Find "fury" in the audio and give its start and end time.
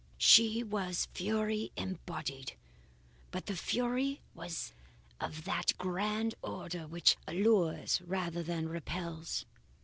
1.13-1.71, 3.55-4.19